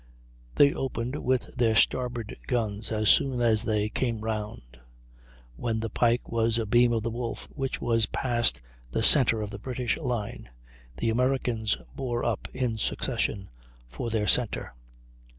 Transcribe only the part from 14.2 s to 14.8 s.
centre.